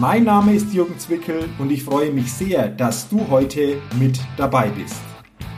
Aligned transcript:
Mein 0.00 0.22
Name 0.22 0.54
ist 0.54 0.72
Jürgen 0.72 0.96
Zwickel 0.96 1.48
und 1.58 1.72
ich 1.72 1.82
freue 1.82 2.12
mich 2.12 2.32
sehr, 2.32 2.68
dass 2.68 3.08
du 3.08 3.28
heute 3.30 3.78
mit 3.98 4.20
dabei 4.36 4.68
bist. 4.68 4.94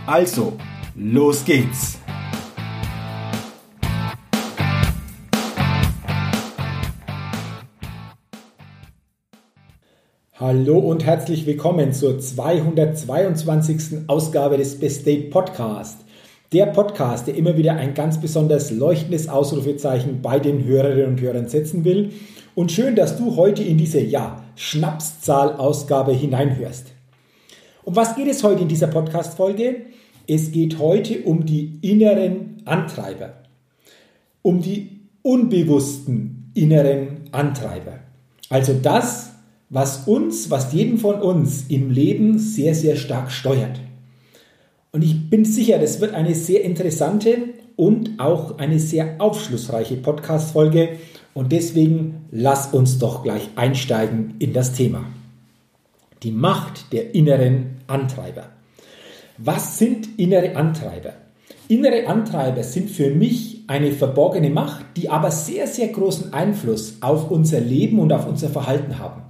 Also, 0.07 0.55
los 0.95 1.45
geht's! 1.45 1.99
Hallo 10.37 10.79
und 10.79 11.05
herzlich 11.05 11.45
willkommen 11.45 11.93
zur 11.93 12.19
222. 12.19 14.07
Ausgabe 14.07 14.57
des 14.57 14.81
Best 14.81 15.07
Date 15.07 15.31
Podcast. 15.31 15.99
Der 16.55 16.65
Podcast, 16.65 17.27
der 17.27 17.35
immer 17.35 17.59
wieder 17.59 17.75
ein 17.75 17.93
ganz 17.93 18.19
besonders 18.19 18.71
leuchtendes 18.71 19.29
Ausrufezeichen 19.29 20.23
bei 20.23 20.39
den 20.39 20.65
Hörerinnen 20.65 21.11
und 21.11 21.21
Hörern 21.21 21.49
setzen 21.49 21.85
will 21.85 22.13
und 22.61 22.71
schön, 22.71 22.95
dass 22.95 23.17
du 23.17 23.37
heute 23.37 23.63
in 23.63 23.79
diese, 23.79 24.01
ja, 24.03 24.45
Schnapszahl-Ausgabe 24.55 26.13
hineinhörst. 26.13 26.89
Um 27.85 27.97
was 27.97 28.17
geht 28.17 28.29
es 28.29 28.45
heute 28.45 28.61
in 28.61 28.69
dieser 28.69 28.89
Podcast-Folge? 28.89 29.87
Es 30.29 30.53
geht 30.53 30.79
heute 30.79 31.23
um 31.23 31.47
die 31.47 31.79
inneren 31.81 32.61
Antreiber. 32.67 33.33
Um 34.43 34.61
die 34.61 35.01
unbewussten 35.23 36.53
inneren 36.53 37.31
Antreiber. 37.33 38.01
Also 38.51 38.75
das, 38.75 39.31
was 39.71 40.07
uns, 40.07 40.51
was 40.51 40.75
jeden 40.75 40.99
von 40.99 41.23
uns 41.23 41.65
im 41.71 41.91
Leben 41.91 42.39
sehr, 42.39 42.75
sehr 42.75 42.97
stark 42.97 43.33
steuert. 43.33 43.81
Und 44.93 45.03
ich 45.03 45.31
bin 45.31 45.47
sicher, 45.47 45.79
das 45.79 46.03
wird 46.03 46.13
eine 46.13 46.35
sehr 46.35 46.63
interessante 46.63 47.39
und 47.77 48.21
auch 48.21 48.59
eine 48.59 48.79
sehr 48.79 49.15
aufschlussreiche 49.19 49.97
Podcast-Folge. 49.97 50.99
Und 51.35 51.53
deswegen 51.53 52.27
lass 52.31 52.73
uns 52.73 52.99
doch 52.99 53.23
gleich 53.23 53.49
einsteigen 53.57 54.35
in 54.39 54.53
das 54.53 54.73
Thema. 54.73 55.05
Die 56.23 56.33
Macht 56.33 56.93
der 56.93 57.15
inneren 57.15 57.79
Antreiber. 57.87 58.49
Was 59.39 59.79
sind 59.79 60.19
innere 60.19 60.57
Antreiber? 60.57 61.15
Innere 61.69 62.09
Antreiber 62.09 62.63
sind 62.63 62.91
für 62.91 63.11
mich 63.11 63.61
eine 63.69 63.93
verborgene 63.93 64.51
Macht, 64.51 64.85
die 64.97 65.09
aber 65.09 65.31
sehr, 65.31 65.67
sehr 65.67 65.89
großen 65.89 66.33
Einfluss 66.33 66.97
auf 67.01 67.31
unser 67.31 67.61
Leben 67.61 68.01
und 68.01 68.13
auf 68.13 68.27
unser 68.27 68.49
Verhalten 68.49 68.99
haben. 68.99 69.23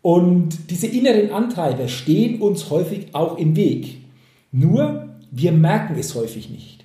Und 0.00 0.70
diese 0.70 0.86
inneren 0.86 1.32
Antreiber 1.32 1.88
stehen 1.88 2.40
uns 2.40 2.70
häufig 2.70 3.14
auch 3.14 3.36
im 3.36 3.56
Weg. 3.56 3.98
Nur 4.52 5.08
wir 5.32 5.50
merken 5.50 5.96
es 5.98 6.14
häufig 6.14 6.50
nicht. 6.50 6.83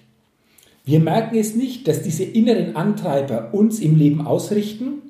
Wir 0.89 0.99
merken 0.99 1.37
es 1.37 1.55
nicht, 1.55 1.87
dass 1.87 2.01
diese 2.01 2.23
inneren 2.23 2.75
Antreiber 2.75 3.53
uns 3.53 3.79
im 3.79 3.95
Leben 3.95 4.25
ausrichten 4.25 5.03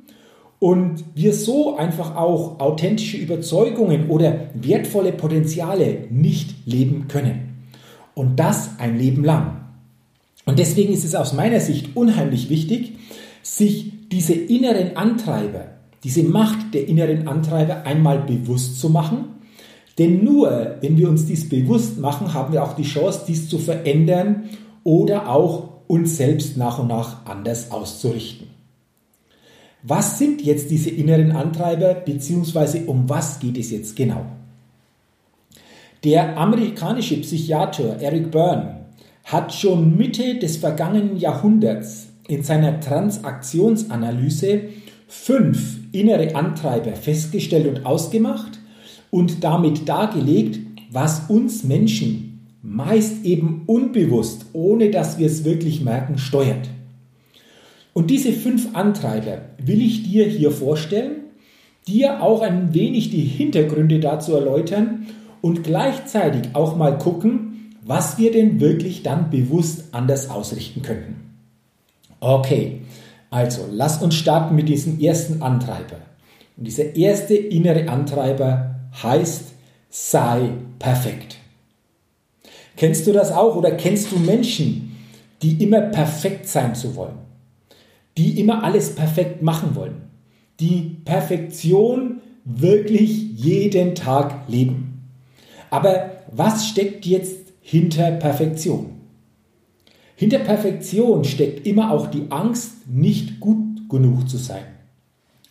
und 0.60 1.06
wir 1.16 1.34
so 1.34 1.78
einfach 1.78 2.18
auch 2.18 2.60
authentische 2.60 3.16
Überzeugungen 3.16 4.10
oder 4.10 4.50
wertvolle 4.56 5.14
Potenziale 5.14 6.00
nicht 6.10 6.68
leben 6.68 7.08
können. 7.08 7.70
Und 8.14 8.42
das 8.42 8.72
ein 8.78 9.00
Leben 9.00 9.24
lang. 9.24 9.70
Und 10.44 10.60
deswegen 10.60 10.92
ist 10.92 11.06
es 11.06 11.16
aus 11.16 11.32
meiner 11.32 11.62
Sicht 11.62 11.96
unheimlich 11.96 12.50
wichtig, 12.50 12.98
sich 13.42 13.94
diese 14.12 14.34
inneren 14.34 14.98
Antreiber, 14.98 15.76
diese 16.04 16.24
Macht 16.24 16.74
der 16.74 16.90
inneren 16.90 17.26
Antreiber 17.26 17.86
einmal 17.86 18.20
bewusst 18.20 18.82
zu 18.82 18.90
machen. 18.90 19.30
Denn 19.98 20.26
nur 20.26 20.76
wenn 20.82 20.98
wir 20.98 21.08
uns 21.08 21.26
dies 21.26 21.48
bewusst 21.48 22.00
machen, 22.00 22.34
haben 22.34 22.52
wir 22.52 22.66
auch 22.66 22.74
die 22.74 22.84
Chance, 22.84 23.22
dies 23.26 23.48
zu 23.48 23.60
verändern 23.60 24.50
oder 24.84 25.30
auch 25.30 25.70
uns 25.90 26.18
selbst 26.18 26.56
nach 26.56 26.78
und 26.78 26.88
nach 26.88 27.26
anders 27.26 27.72
auszurichten. 27.72 28.48
Was 29.82 30.20
sind 30.20 30.44
jetzt 30.44 30.70
diese 30.70 30.92
inneren 30.92 31.32
Antreiber 31.32 31.96
beziehungsweise 31.96 32.86
um 32.86 33.10
was 33.10 33.40
geht 33.40 33.58
es 33.58 33.72
jetzt 33.72 33.96
genau? 33.96 34.24
Der 36.04 36.38
amerikanische 36.38 37.18
Psychiater 37.18 38.00
Eric 38.00 38.30
Byrne 38.30 38.86
hat 39.24 39.52
schon 39.54 39.98
Mitte 39.98 40.38
des 40.38 40.58
vergangenen 40.58 41.18
Jahrhunderts 41.18 42.10
in 42.28 42.44
seiner 42.44 42.80
Transaktionsanalyse 42.80 44.62
fünf 45.08 45.78
innere 45.92 46.36
Antreiber 46.36 46.94
festgestellt 46.94 47.66
und 47.66 47.86
ausgemacht 47.88 48.60
und 49.10 49.44
damit 49.44 49.90
dargelegt, 49.90 50.60
was 50.92 51.24
uns 51.30 51.64
Menschen 51.64 52.29
meist 52.62 53.26
eben 53.26 53.64
unbewusst, 53.66 54.48
ohne 54.54 54.92
dass 54.92 55.18
wir 55.18 55.28
es 55.28 55.46
wirklich 55.46 55.82
merken, 55.82 56.18
steuert. 56.18 56.70
Und 57.94 58.10
diese 58.10 58.32
fünf 58.32 58.76
Antreiber 58.76 59.40
will 59.58 59.82
ich 59.82 60.04
dir 60.04 60.26
hier 60.26 60.52
vorstellen, 60.52 61.24
dir 61.88 62.22
auch 62.22 62.42
ein 62.42 62.74
wenig 62.74 63.10
die 63.10 63.24
Hintergründe 63.24 64.00
dazu 64.00 64.34
erläutern 64.34 65.08
und 65.42 65.64
gleichzeitig 65.64 66.54
auch 66.54 66.76
mal 66.76 66.98
gucken, 66.98 67.76
was 67.84 68.18
wir 68.18 68.32
denn 68.32 68.60
wirklich 68.60 69.04
dann 69.04 69.30
bewusst 69.30 69.86
anders 69.94 70.30
ausrichten 70.30 70.82
könnten. 70.82 71.16
Okay, 72.20 72.82
also 73.30 73.62
lass 73.72 74.02
uns 74.02 74.16
starten 74.16 74.56
mit 74.56 74.70
diesem 74.70 75.00
ersten 75.00 75.42
Antreiber. 75.42 75.98
Und 76.58 76.68
dieser 76.68 76.96
erste 76.96 77.36
innere 77.36 77.90
Antreiber 77.90 78.76
heißt, 79.02 79.46
sei 79.90 80.50
perfekt. 80.78 81.38
Kennst 82.80 83.06
du 83.08 83.12
das 83.12 83.34
auch 83.34 83.58
oder 83.58 83.72
kennst 83.72 84.10
du 84.10 84.18
Menschen, 84.18 84.96
die 85.42 85.62
immer 85.62 85.82
perfekt 85.82 86.48
sein 86.48 86.76
zu 86.76 86.96
wollen? 86.96 87.18
Die 88.18 88.40
immer 88.40 88.64
alles 88.64 88.96
perfekt 88.96 89.42
machen 89.42 89.76
wollen? 89.76 90.04
Die 90.62 90.96
Perfektion 91.04 92.22
wirklich 92.46 93.34
jeden 93.34 93.96
Tag 93.96 94.48
leben? 94.48 95.10
Aber 95.70 96.12
was 96.32 96.70
steckt 96.70 97.06
jetzt 97.06 97.52
hinter 97.60 98.12
Perfektion? 98.12 98.92
Hinter 100.16 100.40
Perfektion 100.40 101.26
steckt 101.26 101.68
immer 101.68 101.92
auch 101.92 102.08
die 102.08 102.28
Angst, 102.30 102.88
nicht 102.90 103.42
gut 103.42 103.90
genug 103.90 104.30
zu 104.30 104.38
sein. 104.38 104.64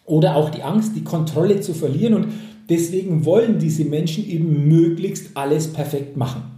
Oder 0.07 0.35
auch 0.35 0.49
die 0.49 0.63
Angst, 0.63 0.97
die 0.97 1.05
Kontrolle 1.05 1.61
zu 1.61 1.75
verlieren. 1.75 2.15
Und 2.15 2.29
deswegen 2.71 3.27
wollen 3.27 3.59
diese 3.59 3.85
Menschen 3.85 4.27
eben 4.27 4.67
möglichst 4.67 5.37
alles 5.37 5.71
perfekt 5.71 6.17
machen. 6.17 6.58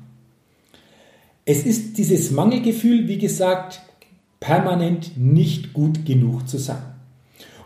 Es 1.50 1.64
ist 1.64 1.98
dieses 1.98 2.30
Mangelgefühl, 2.30 3.08
wie 3.08 3.18
gesagt, 3.18 3.80
permanent 4.38 5.16
nicht 5.16 5.72
gut 5.72 6.06
genug 6.06 6.48
zu 6.48 6.58
sein. 6.58 6.94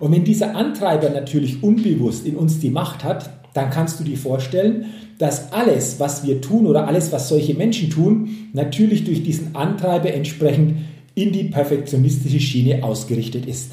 Und 0.01 0.11
wenn 0.11 0.25
dieser 0.25 0.57
Antreiber 0.57 1.11
natürlich 1.11 1.63
unbewusst 1.63 2.25
in 2.25 2.37
uns 2.37 2.61
die 2.61 2.71
Macht 2.71 3.05
hat, 3.05 3.29
dann 3.53 3.69
kannst 3.69 4.01
du 4.01 4.05
dir 4.05 4.17
vorstellen, 4.17 4.87
dass 5.19 5.53
alles, 5.53 6.01
was 6.01 6.27
wir 6.27 6.41
tun 6.41 6.65
oder 6.65 6.89
alles, 6.89 7.13
was 7.13 7.29
solche 7.29 7.53
Menschen 7.53 7.91
tun, 7.91 8.49
natürlich 8.55 9.05
durch 9.05 9.23
diesen 9.23 9.55
Antreiber 9.55 10.15
entsprechend 10.15 10.77
in 11.15 11.33
die 11.33 11.45
perfektionistische 11.45 12.41
Schiene 12.41 12.83
ausgerichtet 12.83 13.45
ist. 13.45 13.73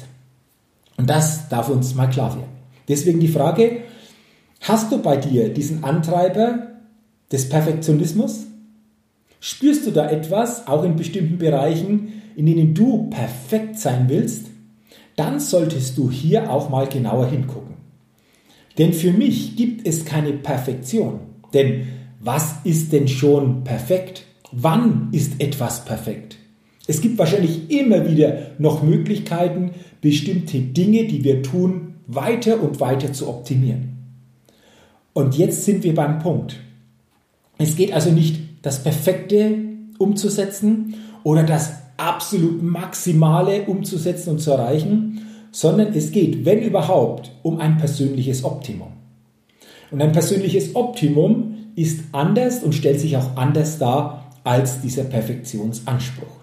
Und 0.98 1.08
das 1.08 1.48
darf 1.48 1.70
uns 1.70 1.94
mal 1.94 2.08
klar 2.08 2.34
werden. 2.36 2.52
Deswegen 2.86 3.18
die 3.18 3.28
Frage, 3.28 3.78
hast 4.60 4.92
du 4.92 4.98
bei 4.98 5.16
dir 5.16 5.48
diesen 5.48 5.84
Antreiber 5.84 6.66
des 7.32 7.48
Perfektionismus? 7.48 8.51
Spürst 9.44 9.84
du 9.88 9.90
da 9.90 10.08
etwas, 10.08 10.68
auch 10.68 10.84
in 10.84 10.94
bestimmten 10.94 11.36
Bereichen, 11.36 12.22
in 12.36 12.46
denen 12.46 12.74
du 12.74 13.10
perfekt 13.10 13.76
sein 13.76 14.04
willst? 14.06 14.46
Dann 15.16 15.40
solltest 15.40 15.98
du 15.98 16.12
hier 16.12 16.48
auch 16.48 16.70
mal 16.70 16.86
genauer 16.86 17.26
hingucken. 17.26 17.74
Denn 18.78 18.92
für 18.92 19.10
mich 19.10 19.56
gibt 19.56 19.84
es 19.84 20.04
keine 20.04 20.32
Perfektion. 20.32 21.18
Denn 21.52 21.88
was 22.20 22.54
ist 22.62 22.92
denn 22.92 23.08
schon 23.08 23.64
perfekt? 23.64 24.22
Wann 24.52 25.08
ist 25.10 25.40
etwas 25.40 25.84
perfekt? 25.84 26.36
Es 26.86 27.00
gibt 27.00 27.18
wahrscheinlich 27.18 27.68
immer 27.68 28.08
wieder 28.08 28.52
noch 28.58 28.84
Möglichkeiten, 28.84 29.72
bestimmte 30.00 30.60
Dinge, 30.60 31.08
die 31.08 31.24
wir 31.24 31.42
tun, 31.42 31.94
weiter 32.06 32.62
und 32.62 32.78
weiter 32.78 33.12
zu 33.12 33.28
optimieren. 33.28 33.96
Und 35.14 35.36
jetzt 35.36 35.64
sind 35.64 35.82
wir 35.82 35.96
beim 35.96 36.20
Punkt. 36.20 36.60
Es 37.58 37.74
geht 37.74 37.92
also 37.92 38.12
nicht 38.12 38.51
das 38.62 38.82
Perfekte 38.82 39.58
umzusetzen 39.98 40.94
oder 41.24 41.42
das 41.42 41.72
absolut 41.96 42.62
Maximale 42.62 43.62
umzusetzen 43.66 44.30
und 44.30 44.38
zu 44.40 44.52
erreichen, 44.52 45.26
sondern 45.50 45.92
es 45.94 46.10
geht, 46.10 46.44
wenn 46.44 46.62
überhaupt, 46.62 47.32
um 47.42 47.58
ein 47.58 47.76
persönliches 47.76 48.44
Optimum. 48.44 48.88
Und 49.90 50.00
ein 50.00 50.12
persönliches 50.12 50.74
Optimum 50.74 51.54
ist 51.76 52.00
anders 52.12 52.62
und 52.62 52.74
stellt 52.74 52.98
sich 52.98 53.16
auch 53.16 53.36
anders 53.36 53.78
dar 53.78 54.30
als 54.44 54.80
dieser 54.80 55.04
Perfektionsanspruch. 55.04 56.42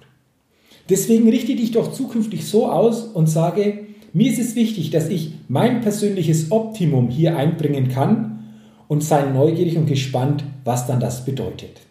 Deswegen 0.90 1.30
richte 1.30 1.56
dich 1.56 1.72
doch 1.72 1.92
zukünftig 1.92 2.46
so 2.46 2.68
aus 2.72 3.04
und 3.04 3.28
sage, 3.28 3.86
mir 4.14 4.32
ist 4.32 4.40
es 4.40 4.56
wichtig, 4.56 4.90
dass 4.90 5.10
ich 5.10 5.34
mein 5.48 5.82
persönliches 5.82 6.52
Optimum 6.52 7.10
hier 7.10 7.38
einbringen 7.38 7.90
kann 7.90 8.40
und 8.88 9.04
sei 9.04 9.30
neugierig 9.30 9.78
und 9.78 9.86
gespannt, 9.86 10.44
was 10.64 10.88
dann 10.88 11.00
das 11.00 11.26
bedeutet. 11.26 11.82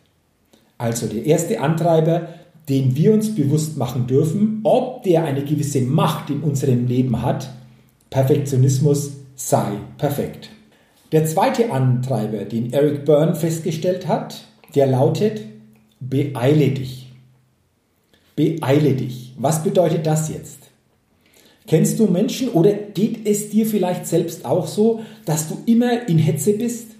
Also 0.79 1.07
der 1.07 1.27
erste 1.27 1.61
Antreiber, 1.61 2.29
den 2.69 2.95
wir 2.97 3.13
uns 3.13 3.35
bewusst 3.35 3.77
machen 3.77 4.07
dürfen, 4.07 4.61
ob 4.63 5.03
der 5.03 5.25
eine 5.25 5.45
gewisse 5.45 5.81
Macht 5.83 6.31
in 6.31 6.41
unserem 6.41 6.87
Leben 6.87 7.23
hat, 7.23 7.51
Perfektionismus 8.11 9.13
sei 9.35 9.73
perfekt. 9.99 10.51
Der 11.13 11.25
zweite 11.25 11.73
Antreiber, 11.73 12.45
den 12.45 12.73
Eric 12.73 13.05
Byrne 13.05 13.35
festgestellt 13.35 14.07
hat, 14.07 14.45
der 14.75 14.87
lautet, 14.87 15.41
beeile 16.01 16.71
dich. 16.71 17.13
Beeile 18.37 18.95
dich. 18.95 19.35
Was 19.39 19.65
bedeutet 19.65 20.07
das 20.07 20.29
jetzt? 20.29 20.59
Kennst 21.67 21.99
du 21.99 22.07
Menschen 22.07 22.51
oder 22.51 22.73
geht 22.73 23.27
es 23.27 23.51
dir 23.51 23.67
vielleicht 23.67 24.07
selbst 24.07 24.45
auch 24.45 24.67
so, 24.67 25.01
dass 25.25 25.49
du 25.49 25.59
immer 25.67 26.09
in 26.09 26.19
Hetze 26.19 26.53
bist? 26.55 26.93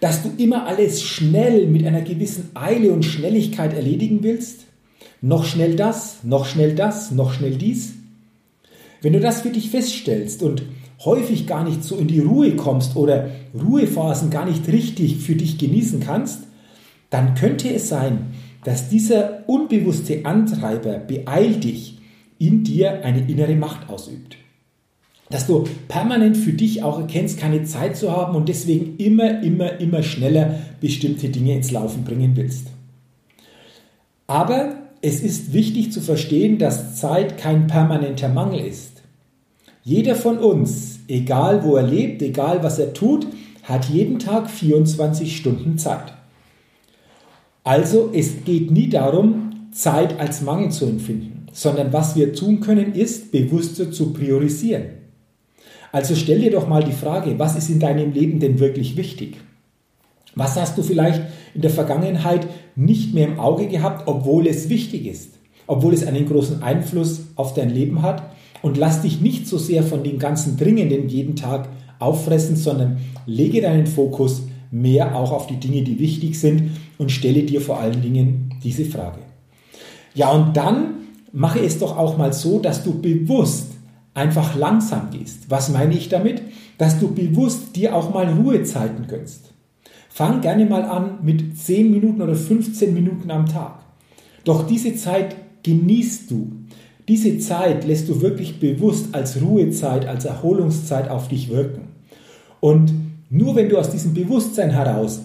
Dass 0.00 0.22
du 0.22 0.30
immer 0.36 0.66
alles 0.66 1.02
schnell 1.02 1.66
mit 1.66 1.86
einer 1.86 2.02
gewissen 2.02 2.50
Eile 2.54 2.92
und 2.92 3.04
Schnelligkeit 3.04 3.74
erledigen 3.74 4.22
willst? 4.22 4.64
Noch 5.20 5.44
schnell 5.44 5.76
das, 5.76 6.24
noch 6.24 6.46
schnell 6.46 6.74
das, 6.74 7.10
noch 7.12 7.32
schnell 7.32 7.56
dies? 7.56 7.94
Wenn 9.00 9.12
du 9.12 9.20
das 9.20 9.42
für 9.42 9.50
dich 9.50 9.70
feststellst 9.70 10.42
und 10.42 10.62
häufig 11.04 11.46
gar 11.46 11.64
nicht 11.64 11.82
so 11.82 11.96
in 11.96 12.08
die 12.08 12.20
Ruhe 12.20 12.54
kommst 12.56 12.96
oder 12.96 13.30
Ruhephasen 13.54 14.30
gar 14.30 14.46
nicht 14.46 14.68
richtig 14.68 15.18
für 15.18 15.34
dich 15.34 15.58
genießen 15.58 16.00
kannst, 16.00 16.44
dann 17.10 17.34
könnte 17.34 17.72
es 17.72 17.88
sein, 17.88 18.32
dass 18.64 18.88
dieser 18.88 19.48
unbewusste 19.48 20.24
Antreiber 20.24 20.98
beeil 20.98 21.56
dich 21.56 21.98
in 22.38 22.64
dir 22.64 23.04
eine 23.04 23.28
innere 23.28 23.56
Macht 23.56 23.88
ausübt. 23.88 24.36
Dass 25.30 25.46
du 25.46 25.64
permanent 25.88 26.36
für 26.36 26.52
dich 26.52 26.82
auch 26.82 26.98
erkennst, 26.98 27.38
keine 27.38 27.64
Zeit 27.64 27.96
zu 27.96 28.12
haben 28.12 28.36
und 28.36 28.48
deswegen 28.48 28.96
immer, 28.98 29.42
immer, 29.42 29.80
immer 29.80 30.02
schneller 30.02 30.58
bestimmte 30.80 31.28
Dinge 31.28 31.54
ins 31.54 31.70
Laufen 31.70 32.04
bringen 32.04 32.36
willst. 32.36 32.66
Aber 34.26 34.76
es 35.00 35.20
ist 35.20 35.52
wichtig 35.52 35.92
zu 35.92 36.00
verstehen, 36.00 36.58
dass 36.58 36.96
Zeit 36.96 37.38
kein 37.38 37.66
permanenter 37.66 38.28
Mangel 38.28 38.60
ist. 38.60 39.02
Jeder 39.84 40.14
von 40.14 40.38
uns, 40.38 41.00
egal 41.08 41.64
wo 41.64 41.76
er 41.76 41.82
lebt, 41.82 42.22
egal 42.22 42.62
was 42.62 42.78
er 42.78 42.92
tut, 42.92 43.26
hat 43.64 43.86
jeden 43.86 44.18
Tag 44.18 44.48
24 44.48 45.36
Stunden 45.36 45.76
Zeit. 45.76 46.14
Also 47.64 48.10
es 48.12 48.44
geht 48.44 48.70
nie 48.70 48.88
darum, 48.88 49.68
Zeit 49.72 50.18
als 50.20 50.42
Mangel 50.42 50.70
zu 50.70 50.86
empfinden, 50.86 51.46
sondern 51.52 51.92
was 51.92 52.16
wir 52.16 52.32
tun 52.32 52.60
können, 52.60 52.94
ist 52.94 53.32
bewusster 53.32 53.90
zu 53.90 54.12
priorisieren. 54.12 55.01
Also 55.92 56.14
stell 56.14 56.40
dir 56.40 56.50
doch 56.50 56.66
mal 56.66 56.82
die 56.82 56.92
Frage, 56.92 57.38
was 57.38 57.54
ist 57.54 57.68
in 57.68 57.78
deinem 57.78 58.12
Leben 58.12 58.40
denn 58.40 58.58
wirklich 58.58 58.96
wichtig? 58.96 59.36
Was 60.34 60.56
hast 60.56 60.78
du 60.78 60.82
vielleicht 60.82 61.20
in 61.54 61.60
der 61.60 61.70
Vergangenheit 61.70 62.46
nicht 62.74 63.12
mehr 63.12 63.28
im 63.28 63.38
Auge 63.38 63.68
gehabt, 63.68 64.08
obwohl 64.08 64.46
es 64.46 64.70
wichtig 64.70 65.06
ist, 65.06 65.34
obwohl 65.66 65.92
es 65.92 66.06
einen 66.06 66.26
großen 66.26 66.62
Einfluss 66.62 67.26
auf 67.36 67.52
dein 67.52 67.68
Leben 67.68 68.00
hat? 68.00 68.22
Und 68.62 68.78
lass 68.78 69.02
dich 69.02 69.20
nicht 69.20 69.46
so 69.46 69.58
sehr 69.58 69.82
von 69.82 70.02
den 70.02 70.18
ganzen 70.18 70.56
Dringenden 70.56 71.08
jeden 71.08 71.36
Tag 71.36 71.68
auffressen, 71.98 72.56
sondern 72.56 72.98
lege 73.26 73.60
deinen 73.60 73.86
Fokus 73.86 74.44
mehr 74.70 75.14
auch 75.14 75.32
auf 75.32 75.46
die 75.46 75.60
Dinge, 75.60 75.82
die 75.82 75.98
wichtig 75.98 76.40
sind 76.40 76.70
und 76.96 77.12
stelle 77.12 77.42
dir 77.42 77.60
vor 77.60 77.78
allen 77.78 78.00
Dingen 78.00 78.54
diese 78.64 78.86
Frage. 78.86 79.18
Ja, 80.14 80.30
und 80.30 80.56
dann 80.56 80.94
mache 81.32 81.60
es 81.60 81.78
doch 81.78 81.98
auch 81.98 82.16
mal 82.16 82.32
so, 82.32 82.58
dass 82.60 82.82
du 82.82 83.00
bewusst 83.00 83.71
einfach 84.14 84.56
langsam 84.56 85.10
gehst. 85.10 85.50
Was 85.50 85.70
meine 85.70 85.94
ich 85.94 86.08
damit? 86.08 86.42
Dass 86.78 86.98
du 86.98 87.14
bewusst 87.14 87.76
dir 87.76 87.94
auch 87.94 88.12
mal 88.12 88.28
Ruhezeiten 88.28 89.06
gönnst. 89.06 89.52
Fang 90.08 90.40
gerne 90.42 90.66
mal 90.66 90.84
an 90.84 91.18
mit 91.22 91.56
10 91.58 91.90
Minuten 91.90 92.20
oder 92.20 92.34
15 92.34 92.92
Minuten 92.92 93.30
am 93.30 93.46
Tag. 93.46 93.78
Doch 94.44 94.66
diese 94.66 94.94
Zeit 94.96 95.36
genießt 95.62 96.30
du. 96.30 96.52
Diese 97.08 97.38
Zeit 97.38 97.86
lässt 97.86 98.08
du 98.08 98.20
wirklich 98.20 98.60
bewusst 98.60 99.14
als 99.14 99.40
Ruhezeit, 99.40 100.06
als 100.06 100.24
Erholungszeit 100.24 101.08
auf 101.08 101.28
dich 101.28 101.48
wirken. 101.48 101.88
Und 102.60 102.92
nur 103.30 103.56
wenn 103.56 103.68
du 103.68 103.78
aus 103.78 103.90
diesem 103.90 104.14
Bewusstsein 104.14 104.70
heraus 104.70 105.22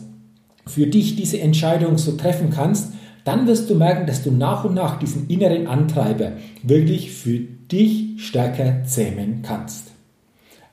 für 0.66 0.88
dich 0.88 1.16
diese 1.16 1.40
Entscheidung 1.40 1.98
so 1.98 2.14
treffen 2.14 2.50
kannst, 2.50 2.94
dann 3.28 3.46
wirst 3.46 3.70
du 3.70 3.76
merken, 3.76 4.08
dass 4.08 4.24
du 4.24 4.32
nach 4.32 4.64
und 4.64 4.74
nach 4.74 5.00
diesen 5.00 5.28
inneren 5.30 5.68
Antreiber 5.68 6.32
wirklich 6.64 7.12
für 7.12 7.40
dich 7.40 8.26
stärker 8.26 8.86
zähmen 8.86 9.42
kannst. 9.44 9.92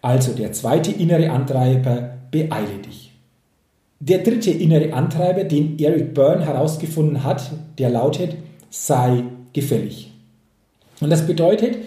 Also 0.01 0.33
der 0.33 0.53
zweite 0.53 0.93
innere 0.93 1.31
Antreiber, 1.31 2.17
beeile 2.31 2.79
dich. 2.87 3.13
Der 3.99 4.19
dritte 4.19 4.53
innere 4.53 4.93
Antreiber, 4.93 5.43
den 5.43 5.79
Eric 5.81 6.15
Byrne 6.15 6.47
herausgefunden 6.47 7.25
hat, 7.25 7.51
der 7.79 7.91
lautet, 7.91 8.37
sei 8.71 9.25
gefällig. 9.53 10.13
Und 11.01 11.11
das 11.11 11.27
bedeutet, 11.27 11.79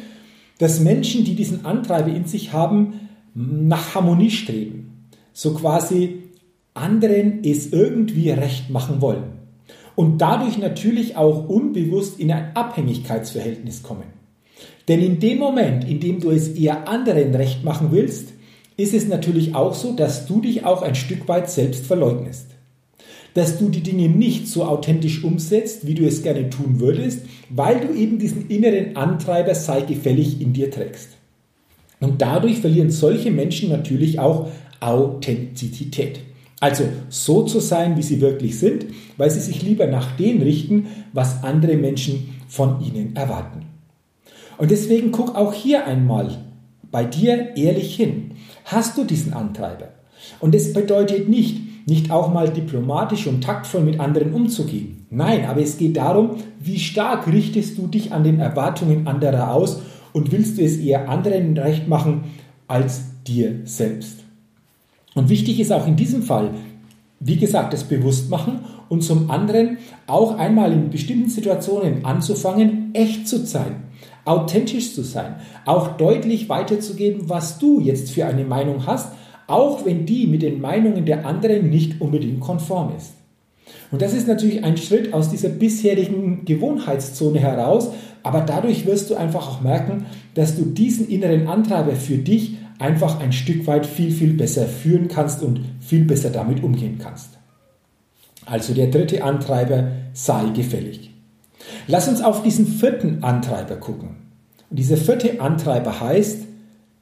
dass 0.57 0.81
Menschen, 0.81 1.23
die 1.23 1.35
diesen 1.35 1.65
Antreiber 1.65 2.09
in 2.09 2.25
sich 2.25 2.51
haben, 2.51 3.09
nach 3.33 3.95
Harmonie 3.95 4.31
streben. 4.31 5.07
So 5.31 5.53
quasi 5.53 6.23
anderen 6.73 7.43
es 7.43 7.71
irgendwie 7.71 8.31
recht 8.31 8.69
machen 8.69 8.99
wollen. 8.99 9.36
Und 9.97 10.19
dadurch 10.19 10.59
natürlich 10.59 11.17
auch 11.17 11.49
unbewusst 11.49 12.19
in 12.19 12.31
ein 12.31 12.55
Abhängigkeitsverhältnis 12.55 13.81
kommen. 13.81 14.03
Denn 14.87 15.01
in 15.01 15.19
dem 15.19 15.39
Moment, 15.39 15.89
in 15.89 15.99
dem 15.99 16.19
du 16.19 16.29
es 16.29 16.49
eher 16.49 16.87
anderen 16.87 17.33
recht 17.33 17.63
machen 17.63 17.87
willst, 17.89 18.27
ist 18.77 18.93
es 18.93 19.07
natürlich 19.07 19.55
auch 19.55 19.73
so, 19.73 19.93
dass 19.93 20.27
du 20.27 20.39
dich 20.39 20.63
auch 20.63 20.83
ein 20.83 20.93
Stück 20.93 21.27
weit 21.27 21.49
selbst 21.49 21.87
verleugnest. 21.87 22.45
Dass 23.33 23.57
du 23.57 23.69
die 23.69 23.81
Dinge 23.81 24.07
nicht 24.07 24.47
so 24.47 24.65
authentisch 24.65 25.23
umsetzt, 25.23 25.87
wie 25.87 25.95
du 25.95 26.05
es 26.05 26.21
gerne 26.21 26.51
tun 26.51 26.79
würdest, 26.79 27.21
weil 27.49 27.79
du 27.79 27.91
eben 27.91 28.19
diesen 28.19 28.49
inneren 28.49 28.97
Antreiber 28.97 29.55
sei 29.55 29.81
gefällig 29.81 30.39
in 30.39 30.53
dir 30.53 30.69
trägst. 30.69 31.09
Und 31.99 32.21
dadurch 32.21 32.59
verlieren 32.59 32.91
solche 32.91 33.31
Menschen 33.31 33.69
natürlich 33.69 34.19
auch 34.19 34.49
Authentizität. 34.79 36.19
Also 36.59 36.85
so 37.09 37.43
zu 37.43 37.59
sein, 37.59 37.97
wie 37.97 38.03
sie 38.03 38.19
wirklich 38.19 38.57
sind, 38.59 38.85
weil 39.17 39.29
sie 39.29 39.39
sich 39.39 39.61
lieber 39.61 39.85
nach 39.87 40.15
dem 40.15 40.41
richten, 40.41 40.87
was 41.13 41.43
andere 41.43 41.77
Menschen 41.77 42.35
von 42.47 42.81
ihnen 42.81 43.15
erwarten. 43.15 43.65
Und 44.57 44.71
deswegen 44.71 45.11
guck 45.11 45.35
auch 45.35 45.53
hier 45.53 45.85
einmal 45.85 46.37
bei 46.91 47.03
dir 47.03 47.55
ehrlich 47.55 47.95
hin. 47.95 48.31
Hast 48.65 48.97
du 48.97 49.03
diesen 49.03 49.33
Antreiber? 49.33 49.89
Und 50.39 50.55
es 50.55 50.73
bedeutet 50.73 51.29
nicht, 51.29 51.87
nicht 51.87 52.11
auch 52.11 52.33
mal 52.33 52.49
diplomatisch 52.49 53.27
und 53.27 53.43
taktvoll 53.43 53.81
mit 53.81 53.99
anderen 53.99 54.33
umzugehen. 54.33 55.05
Nein, 55.09 55.45
aber 55.45 55.61
es 55.61 55.77
geht 55.77 55.95
darum, 55.95 56.37
wie 56.59 56.79
stark 56.79 57.27
richtest 57.27 57.77
du 57.77 57.87
dich 57.87 58.11
an 58.11 58.23
den 58.23 58.39
Erwartungen 58.39 59.07
anderer 59.07 59.53
aus 59.53 59.81
und 60.11 60.31
willst 60.31 60.57
du 60.57 60.63
es 60.63 60.77
eher 60.77 61.07
anderen 61.07 61.57
recht 61.57 61.87
machen 61.87 62.25
als 62.67 63.01
dir 63.25 63.61
selbst. 63.63 64.26
Und 65.17 65.29
wichtig 65.29 65.59
ist 65.59 65.71
auch 65.73 65.87
in 65.87 65.95
diesem 65.95 66.23
Fall, 66.23 66.51
wie 67.19 67.37
gesagt, 67.37 67.73
das 67.73 67.83
Bewusstmachen 67.83 68.59
und 68.87 69.01
zum 69.01 69.29
anderen 69.29 69.79
auch 70.05 70.37
einmal 70.37 70.71
in 70.71 70.89
bestimmten 70.89 71.29
Situationen 71.29 72.05
anzufangen, 72.05 72.91
echt 72.93 73.27
zu 73.27 73.45
sein 73.45 73.87
authentisch 74.27 74.93
zu 74.93 75.03
sein, 75.03 75.35
auch 75.65 75.97
deutlich 75.97 76.49
weiterzugeben, 76.49 77.29
was 77.29 77.59
du 77.59 77.79
jetzt 77.79 78.11
für 78.11 78.25
eine 78.25 78.43
Meinung 78.43 78.85
hast, 78.85 79.13
auch 79.47 79.85
wenn 79.85 80.05
die 80.05 80.27
mit 80.27 80.41
den 80.41 80.59
Meinungen 80.59 81.05
der 81.05 81.25
anderen 81.25 81.69
nicht 81.69 82.01
unbedingt 82.01 82.41
konform 82.41 82.91
ist. 82.97 83.13
Und 83.91 84.01
das 84.01 84.13
ist 84.13 84.27
natürlich 84.27 84.63
ein 84.63 84.77
Schritt 84.77 85.13
aus 85.13 85.29
dieser 85.29 85.49
bisherigen 85.49 86.43
Gewohnheitszone 86.43 87.39
heraus, 87.39 87.89
aber 88.23 88.41
dadurch 88.41 88.85
wirst 88.85 89.09
du 89.09 89.15
einfach 89.15 89.47
auch 89.47 89.61
merken, 89.61 90.05
dass 90.33 90.57
du 90.57 90.65
diesen 90.65 91.07
inneren 91.07 91.47
Antreiber 91.47 91.93
für 91.93 92.17
dich 92.17 92.57
einfach 92.79 93.19
ein 93.19 93.31
Stück 93.33 93.67
weit 93.67 93.85
viel, 93.85 94.11
viel 94.11 94.33
besser 94.33 94.67
führen 94.67 95.07
kannst 95.07 95.41
und 95.41 95.61
viel 95.79 96.05
besser 96.05 96.29
damit 96.29 96.63
umgehen 96.63 96.99
kannst. 97.01 97.37
Also 98.45 98.73
der 98.73 98.87
dritte 98.87 99.23
Antreiber 99.23 99.91
sei 100.13 100.49
gefällig. 100.49 101.11
Lass 101.87 102.07
uns 102.07 102.21
auf 102.21 102.43
diesen 102.43 102.67
vierten 102.67 103.23
Antreiber 103.23 103.75
gucken. 103.75 104.17
Und 104.69 104.79
dieser 104.79 104.97
vierte 104.97 105.41
Antreiber 105.41 105.99
heißt 105.99 106.43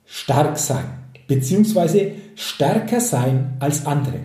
stark 0.05 0.57
sein, 0.57 0.85
beziehungsweise 1.27 2.11
stärker 2.35 2.99
sein 2.99 3.53
als 3.59 3.85
andere. 3.85 4.19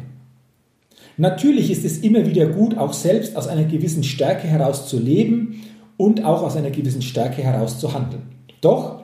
Natürlich 1.16 1.70
ist 1.70 1.84
es 1.84 1.98
immer 1.98 2.26
wieder 2.26 2.46
gut, 2.46 2.78
auch 2.78 2.94
selbst 2.94 3.36
aus 3.36 3.46
einer 3.46 3.64
gewissen 3.64 4.04
Stärke 4.04 4.46
heraus 4.46 4.88
zu 4.88 4.98
leben 4.98 5.62
und 5.96 6.24
auch 6.24 6.42
aus 6.42 6.56
einer 6.56 6.70
gewissen 6.70 7.02
Stärke 7.02 7.42
heraus 7.42 7.78
zu 7.78 7.92
handeln. 7.92 8.22
Doch 8.62 9.02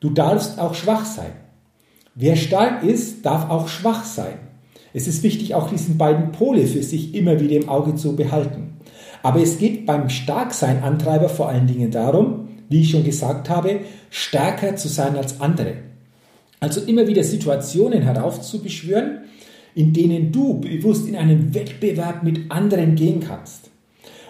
du 0.00 0.10
darfst 0.10 0.58
auch 0.58 0.74
schwach 0.74 1.04
sein. 1.04 1.32
Wer 2.16 2.36
stark 2.36 2.84
ist, 2.84 3.26
darf 3.26 3.50
auch 3.50 3.66
schwach 3.66 4.04
sein. 4.04 4.38
Es 4.92 5.08
ist 5.08 5.24
wichtig, 5.24 5.56
auch 5.56 5.68
diesen 5.68 5.98
beiden 5.98 6.30
Pole 6.30 6.64
für 6.66 6.82
sich 6.82 7.12
immer 7.12 7.40
wieder 7.40 7.56
im 7.56 7.68
Auge 7.68 7.96
zu 7.96 8.14
behalten. 8.14 8.74
Aber 9.24 9.40
es 9.40 9.58
geht 9.58 9.84
beim 9.84 10.08
Starksein-Antreiber 10.08 11.28
vor 11.28 11.48
allen 11.48 11.66
Dingen 11.66 11.90
darum, 11.90 12.48
wie 12.68 12.82
ich 12.82 12.90
schon 12.90 13.02
gesagt 13.02 13.50
habe, 13.50 13.80
stärker 14.10 14.76
zu 14.76 14.86
sein 14.86 15.16
als 15.16 15.40
andere. 15.40 15.74
Also 16.60 16.80
immer 16.82 17.08
wieder 17.08 17.24
Situationen 17.24 18.02
heraufzubeschwören, 18.02 19.24
in 19.74 19.92
denen 19.92 20.30
du 20.30 20.60
bewusst 20.60 21.08
in 21.08 21.16
einen 21.16 21.52
Wettbewerb 21.52 22.22
mit 22.22 22.50
anderen 22.50 22.94
gehen 22.94 23.20
kannst. 23.20 23.70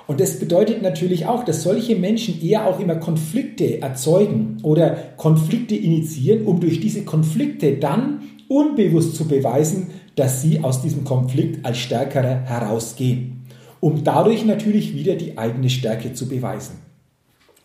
Und 0.07 0.21
das 0.21 0.39
bedeutet 0.39 0.83
natürlich 0.83 1.27
auch, 1.27 1.45
dass 1.45 1.63
solche 1.63 1.97
Menschen 1.97 2.43
eher 2.43 2.67
auch 2.67 2.79
immer 2.79 2.97
Konflikte 2.97 3.81
erzeugen 3.81 4.59
oder 4.63 4.97
Konflikte 5.17 5.75
initiieren, 5.75 6.45
um 6.45 6.61
durch 6.61 6.81
diese 6.81 7.05
Konflikte 7.05 7.77
dann 7.79 8.21
unbewusst 8.49 9.17
zu 9.17 9.27
beweisen, 9.27 9.89
dass 10.17 10.43
sie 10.43 10.63
aus 10.63 10.83
diesem 10.83 11.05
Konflikt 11.05 11.65
als 11.65 11.79
Stärkere 11.79 12.43
herausgehen, 12.45 13.47
um 13.81 14.05
dadurch 14.05 14.45
natürlich 14.45 14.95
wieder 14.95 15.15
die 15.15 15.39
eigene 15.39 15.71
Stärke 15.71 16.13
zu 16.13 16.29
beweisen. 16.29 16.79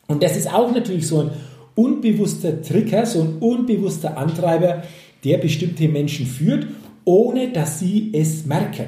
Und 0.07 0.23
das 0.23 0.37
ist 0.37 0.51
auch 0.51 0.73
natürlich 0.73 1.07
so 1.07 1.19
ein 1.19 1.31
unbewusster 1.75 2.61
Trigger, 2.61 3.05
so 3.05 3.21
ein 3.21 3.37
unbewusster 3.39 4.17
Antreiber, 4.17 4.83
der 5.23 5.37
bestimmte 5.37 5.87
Menschen 5.87 6.25
führt, 6.25 6.67
ohne 7.05 7.51
dass 7.51 7.79
sie 7.79 8.11
es 8.13 8.45
merken. 8.45 8.87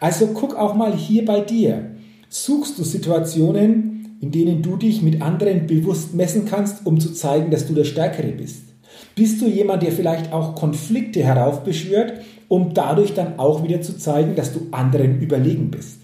Also 0.00 0.28
guck 0.28 0.56
auch 0.56 0.74
mal 0.74 0.94
hier 0.96 1.24
bei 1.24 1.40
dir. 1.40 1.93
Suchst 2.36 2.80
du 2.80 2.82
Situationen, 2.82 4.16
in 4.20 4.32
denen 4.32 4.60
du 4.60 4.76
dich 4.76 5.02
mit 5.02 5.22
anderen 5.22 5.68
bewusst 5.68 6.14
messen 6.14 6.46
kannst, 6.46 6.84
um 6.84 6.98
zu 6.98 7.12
zeigen, 7.12 7.52
dass 7.52 7.68
du 7.68 7.74
der 7.74 7.84
Stärkere 7.84 8.32
bist? 8.32 8.64
Bist 9.14 9.40
du 9.40 9.46
jemand, 9.46 9.84
der 9.84 9.92
vielleicht 9.92 10.32
auch 10.32 10.56
Konflikte 10.56 11.22
heraufbeschwört, 11.22 12.14
um 12.48 12.74
dadurch 12.74 13.14
dann 13.14 13.38
auch 13.38 13.62
wieder 13.62 13.82
zu 13.82 13.96
zeigen, 13.98 14.34
dass 14.34 14.52
du 14.52 14.66
anderen 14.72 15.20
überlegen 15.20 15.70
bist? 15.70 16.00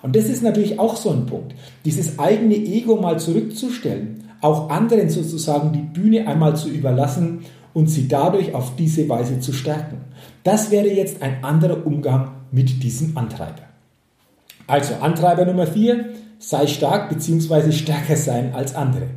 Und 0.00 0.16
das 0.16 0.30
ist 0.30 0.42
natürlich 0.42 0.78
auch 0.78 0.96
so 0.96 1.10
ein 1.10 1.26
Punkt, 1.26 1.54
dieses 1.84 2.18
eigene 2.18 2.54
Ego 2.56 2.96
mal 2.96 3.18
zurückzustellen, 3.18 4.24
auch 4.40 4.70
anderen 4.70 5.10
sozusagen 5.10 5.74
die 5.74 6.00
Bühne 6.00 6.26
einmal 6.26 6.56
zu 6.56 6.70
überlassen 6.70 7.40
und 7.74 7.88
sie 7.90 8.08
dadurch 8.08 8.54
auf 8.54 8.76
diese 8.76 9.06
Weise 9.10 9.40
zu 9.40 9.52
stärken. 9.52 9.98
Das 10.42 10.70
wäre 10.70 10.88
jetzt 10.88 11.20
ein 11.20 11.44
anderer 11.44 11.86
Umgang 11.86 12.30
mit 12.50 12.82
diesem 12.82 13.18
Antreiber. 13.18 13.73
Also 14.66 14.94
Antreiber 14.94 15.44
Nummer 15.44 15.66
4, 15.66 16.06
sei 16.38 16.66
stark 16.66 17.10
bzw. 17.10 17.72
stärker 17.72 18.16
sein 18.16 18.54
als 18.54 18.74
andere. 18.74 19.08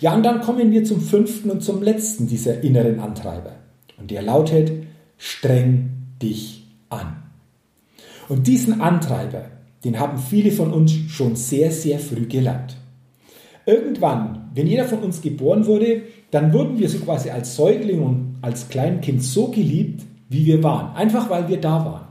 Ja, 0.00 0.14
und 0.14 0.22
dann 0.22 0.40
kommen 0.40 0.70
wir 0.70 0.84
zum 0.84 1.00
fünften 1.00 1.50
und 1.50 1.62
zum 1.62 1.82
letzten 1.82 2.26
dieser 2.26 2.62
inneren 2.62 3.00
Antreiber. 3.00 3.52
Und 3.98 4.10
der 4.10 4.22
lautet, 4.22 4.70
streng 5.16 5.90
dich 6.22 6.64
an. 6.90 7.22
Und 8.28 8.46
diesen 8.46 8.80
Antreiber, 8.80 9.46
den 9.84 9.98
haben 9.98 10.18
viele 10.18 10.50
von 10.50 10.72
uns 10.72 10.92
schon 11.08 11.36
sehr, 11.36 11.70
sehr 11.70 11.98
früh 11.98 12.26
gelernt. 12.26 12.76
Irgendwann, 13.64 14.50
wenn 14.54 14.66
jeder 14.66 14.84
von 14.84 15.00
uns 15.00 15.22
geboren 15.22 15.66
wurde, 15.66 16.02
dann 16.30 16.52
wurden 16.52 16.78
wir 16.78 16.88
so 16.88 16.98
quasi 16.98 17.30
als 17.30 17.56
Säugling 17.56 18.02
und 18.02 18.36
als 18.42 18.68
Kleinkind 18.68 19.22
so 19.22 19.48
geliebt, 19.48 20.02
wie 20.28 20.46
wir 20.46 20.62
waren. 20.62 20.94
Einfach 20.94 21.30
weil 21.30 21.48
wir 21.48 21.60
da 21.60 21.84
waren. 21.84 22.08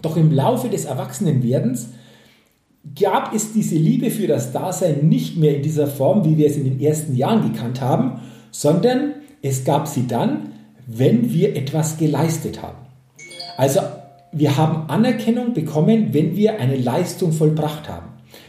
Doch 0.00 0.16
im 0.16 0.32
Laufe 0.32 0.68
des 0.68 0.84
Erwachsenenwerdens 0.84 1.90
gab 2.98 3.34
es 3.34 3.52
diese 3.52 3.76
Liebe 3.76 4.10
für 4.10 4.26
das 4.26 4.52
Dasein 4.52 5.08
nicht 5.08 5.36
mehr 5.36 5.56
in 5.56 5.62
dieser 5.62 5.86
Form, 5.86 6.24
wie 6.24 6.36
wir 6.36 6.46
es 6.46 6.56
in 6.56 6.64
den 6.64 6.80
ersten 6.80 7.14
Jahren 7.14 7.52
gekannt 7.52 7.80
haben, 7.80 8.20
sondern 8.50 9.14
es 9.42 9.64
gab 9.64 9.86
sie 9.86 10.06
dann, 10.06 10.52
wenn 10.86 11.32
wir 11.32 11.56
etwas 11.56 11.98
geleistet 11.98 12.62
haben. 12.62 12.78
Also 13.56 13.80
wir 14.32 14.56
haben 14.56 14.88
Anerkennung 14.88 15.52
bekommen, 15.52 16.08
wenn 16.12 16.36
wir 16.36 16.58
eine 16.58 16.76
Leistung 16.76 17.32
vollbracht 17.32 17.88
haben, 17.88 18.08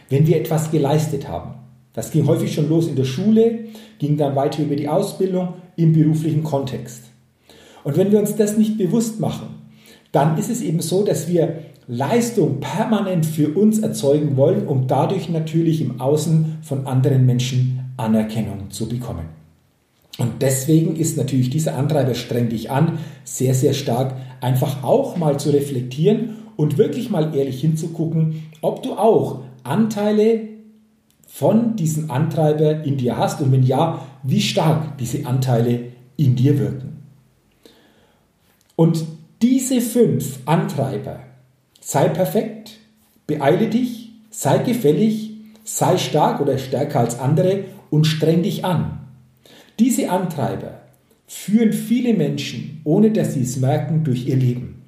wenn 0.09 0.25
wir 0.25 0.37
etwas 0.37 0.71
geleistet 0.71 1.27
haben. 1.27 1.55
Das 1.93 2.09
ging 2.11 2.25
häufig 2.25 2.53
schon 2.53 2.69
los 2.69 2.87
in 2.87 2.95
der 2.95 3.03
Schule, 3.03 3.65
ging 3.99 4.17
dann 4.17 4.35
weiter 4.35 4.63
über 4.63 4.75
die 4.75 4.87
Ausbildung 4.87 5.55
im 5.75 5.93
beruflichen 5.93 6.43
Kontext. 6.43 7.03
Und 7.83 7.97
wenn 7.97 8.11
wir 8.11 8.19
uns 8.19 8.35
das 8.35 8.57
nicht 8.57 8.77
bewusst 8.77 9.19
machen, 9.19 9.62
dann 10.13 10.37
ist 10.37 10.49
es 10.49 10.61
eben 10.61 10.79
so, 10.79 11.03
dass 11.03 11.27
wir 11.27 11.59
Leistung 11.87 12.61
permanent 12.61 13.25
für 13.25 13.49
uns 13.49 13.79
erzeugen 13.79 14.37
wollen, 14.37 14.67
um 14.67 14.87
dadurch 14.87 15.27
natürlich 15.27 15.81
im 15.81 15.99
Außen 15.99 16.59
von 16.61 16.87
anderen 16.87 17.25
Menschen 17.25 17.93
Anerkennung 17.97 18.69
zu 18.69 18.87
bekommen. 18.87 19.25
Und 20.19 20.41
deswegen 20.41 20.95
ist 20.95 21.17
natürlich 21.17 21.49
dieser 21.49 21.75
Antreiber 21.75 22.13
streng 22.13 22.49
dich 22.49 22.69
an 22.69 22.99
sehr, 23.23 23.55
sehr 23.55 23.73
stark, 23.73 24.15
einfach 24.39 24.83
auch 24.83 25.17
mal 25.17 25.39
zu 25.39 25.49
reflektieren 25.49 26.35
und 26.55 26.77
wirklich 26.77 27.09
mal 27.09 27.35
ehrlich 27.35 27.59
hinzugucken, 27.59 28.43
ob 28.61 28.83
du 28.83 28.93
auch 28.93 29.41
Anteile 29.63 30.47
von 31.25 31.75
diesem 31.75 32.11
Antreiber 32.11 32.83
in 32.83 32.97
dir 32.97 33.17
hast 33.17 33.41
und 33.41 33.51
wenn 33.51 33.63
ja, 33.63 34.05
wie 34.21 34.41
stark 34.41 34.99
diese 34.99 35.25
Anteile 35.25 35.79
in 36.15 36.35
dir 36.35 36.59
wirken. 36.59 37.01
Und 38.75 39.03
diese 39.43 39.81
fünf 39.81 40.39
Antreiber, 40.45 41.19
sei 41.81 42.07
perfekt, 42.07 42.79
beeile 43.27 43.67
dich, 43.67 44.13
sei 44.29 44.59
gefällig, 44.59 45.31
sei 45.65 45.97
stark 45.97 46.39
oder 46.39 46.57
stärker 46.57 47.01
als 47.01 47.19
andere 47.19 47.65
und 47.89 48.05
streng 48.05 48.41
dich 48.41 48.63
an. 48.63 48.99
Diese 49.79 50.09
Antreiber 50.09 50.79
führen 51.27 51.73
viele 51.73 52.13
Menschen, 52.13 52.79
ohne 52.85 53.11
dass 53.11 53.33
sie 53.33 53.41
es 53.41 53.57
merken, 53.57 54.05
durch 54.05 54.27
ihr 54.27 54.37
Leben. 54.37 54.81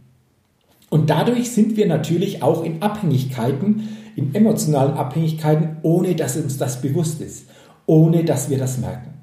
Und 0.90 1.10
dadurch 1.10 1.52
sind 1.52 1.76
wir 1.76 1.88
natürlich 1.88 2.42
auch 2.42 2.64
in 2.64 2.82
Abhängigkeiten, 2.82 3.90
in 4.16 4.34
emotionalen 4.34 4.94
Abhängigkeiten, 4.94 5.78
ohne 5.82 6.16
dass 6.16 6.38
uns 6.38 6.58
das 6.58 6.82
bewusst 6.82 7.20
ist, 7.20 7.50
ohne 7.88 8.24
dass 8.24 8.50
wir 8.50 8.58
das 8.58 8.78
merken. 8.78 9.16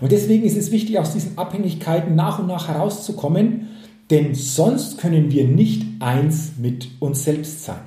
Und 0.00 0.10
deswegen 0.10 0.44
ist 0.44 0.56
es 0.56 0.70
wichtig, 0.70 0.98
aus 0.98 1.12
diesen 1.12 1.36
Abhängigkeiten 1.36 2.14
nach 2.14 2.38
und 2.38 2.46
nach 2.46 2.68
herauszukommen, 2.68 3.68
denn 4.10 4.34
sonst 4.34 4.98
können 4.98 5.30
wir 5.30 5.46
nicht 5.46 5.82
eins 6.00 6.52
mit 6.58 6.88
uns 7.00 7.24
selbst 7.24 7.64
sein. 7.64 7.80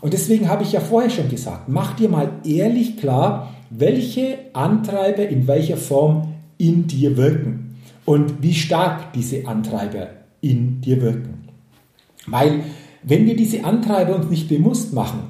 Und 0.00 0.12
deswegen 0.12 0.48
habe 0.48 0.62
ich 0.62 0.72
ja 0.72 0.80
vorher 0.80 1.10
schon 1.10 1.30
gesagt, 1.30 1.68
mach 1.68 1.96
dir 1.96 2.10
mal 2.10 2.30
ehrlich 2.44 2.98
klar, 2.98 3.54
welche 3.70 4.38
Antreiber 4.52 5.26
in 5.26 5.46
welcher 5.46 5.78
Form 5.78 6.34
in 6.58 6.86
dir 6.86 7.16
wirken 7.16 7.76
und 8.04 8.42
wie 8.42 8.54
stark 8.54 9.12
diese 9.14 9.46
Antreiber 9.48 10.10
in 10.40 10.82
dir 10.82 11.00
wirken. 11.00 11.48
Weil 12.26 12.64
wenn 13.02 13.26
wir 13.26 13.36
diese 13.36 13.64
Antreiber 13.64 14.14
uns 14.14 14.28
nicht 14.28 14.48
bewusst 14.48 14.92
machen, 14.92 15.20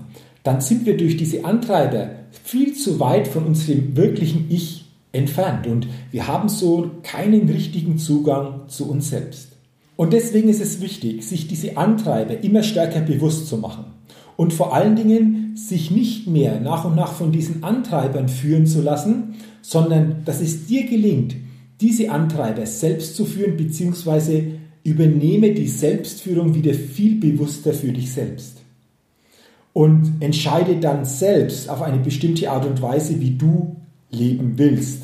dann 0.43 0.61
sind 0.61 0.87
wir 0.87 0.97
durch 0.97 1.17
diese 1.17 1.45
Antreiber 1.45 2.11
viel 2.43 2.75
zu 2.75 3.01
weit 3.01 3.29
von 3.29 3.45
unserem 3.45 3.97
wirklichen 3.97 4.47
Ich 4.51 4.84
entfernt 5.15 5.67
und 5.67 5.87
wir 6.11 6.27
haben 6.27 6.49
so 6.49 6.91
keinen 7.03 7.49
richtigen 7.49 7.99
Zugang 7.99 8.69
zu 8.69 8.91
uns 8.91 9.11
selbst. 9.11 9.49
Und 9.97 10.13
deswegen 10.13 10.49
ist 10.49 10.61
es 10.61 10.81
wichtig, 10.81 11.25
sich 11.25 11.47
diese 11.47 11.77
Antreiber 11.77 12.43
immer 12.43 12.63
stärker 12.63 13.01
bewusst 13.01 13.47
zu 13.47 13.59
machen 13.59 13.85
und 14.37 14.53
vor 14.53 14.75
allen 14.75 14.97
Dingen 14.97 15.57
sich 15.57 15.91
nicht 15.91 16.27
mehr 16.27 16.61
nach 16.61 16.85
und 16.85 16.97
nach 16.97 17.13
von 17.13 17.33
diesen 17.33 17.63
Antreibern 17.63 18.29
führen 18.29 18.67
zu 18.67 18.83
lassen, 18.83 19.35
sondern 19.63 20.23
dass 20.25 20.41
es 20.41 20.67
dir 20.67 20.85
gelingt, 20.87 21.37
diese 21.81 22.11
Antreiber 22.11 22.67
selbst 22.67 23.17
zu 23.17 23.25
führen, 23.25 23.57
beziehungsweise 23.57 24.43
übernehme 24.83 25.53
die 25.53 25.69
Selbstführung 25.69 26.55
wieder 26.55 26.75
viel 26.75 27.19
bewusster 27.19 27.73
für 27.73 27.93
dich 27.93 28.13
selbst. 28.13 28.59
Und 29.73 30.15
entscheide 30.21 30.77
dann 30.77 31.05
selbst 31.05 31.69
auf 31.69 31.83
eine 31.83 31.99
bestimmte 31.99 32.51
Art 32.51 32.67
und 32.67 32.81
Weise, 32.81 33.21
wie 33.21 33.33
du 33.33 33.77
leben 34.11 34.55
willst. 34.57 35.04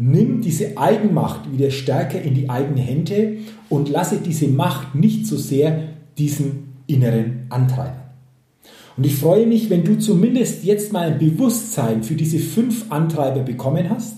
Nimm 0.00 0.42
diese 0.42 0.78
Eigenmacht 0.78 1.52
wieder 1.52 1.72
stärker 1.72 2.22
in 2.22 2.34
die 2.34 2.48
eigene 2.48 2.80
Hände 2.80 3.38
und 3.68 3.88
lasse 3.88 4.18
diese 4.24 4.46
Macht 4.46 4.94
nicht 4.94 5.26
so 5.26 5.36
sehr 5.36 5.88
diesen 6.16 6.74
inneren 6.86 7.46
Antreiber. 7.48 8.14
Und 8.96 9.06
ich 9.06 9.16
freue 9.16 9.44
mich, 9.44 9.70
wenn 9.70 9.82
du 9.82 9.98
zumindest 9.98 10.62
jetzt 10.62 10.92
mal 10.92 11.10
ein 11.10 11.18
Bewusstsein 11.18 12.04
für 12.04 12.14
diese 12.14 12.38
fünf 12.38 12.92
Antreiber 12.92 13.40
bekommen 13.40 13.90
hast, 13.90 14.14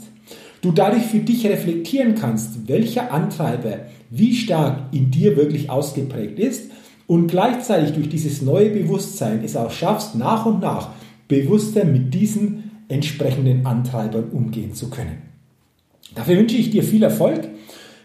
du 0.60 0.70
dadurch 0.70 1.04
für 1.04 1.20
dich 1.20 1.46
reflektieren 1.46 2.14
kannst, 2.14 2.68
welcher 2.68 3.10
Antreiber 3.10 3.86
wie 4.10 4.34
stark 4.34 4.92
in 4.92 5.10
dir 5.10 5.34
wirklich 5.38 5.70
ausgeprägt 5.70 6.38
ist 6.38 6.70
und 7.06 7.28
gleichzeitig 7.28 7.94
durch 7.94 8.10
dieses 8.10 8.42
neue 8.42 8.68
Bewusstsein 8.68 9.42
es 9.42 9.56
auch 9.56 9.70
schaffst, 9.70 10.14
nach 10.14 10.44
und 10.44 10.60
nach 10.60 10.90
bewusster 11.26 11.86
mit 11.86 12.12
diesen 12.12 12.70
entsprechenden 12.88 13.64
Antreibern 13.64 14.24
umgehen 14.30 14.74
zu 14.74 14.90
können. 14.90 15.29
Dafür 16.14 16.38
wünsche 16.38 16.56
ich 16.56 16.70
dir 16.70 16.82
viel 16.82 17.02
Erfolg. 17.02 17.48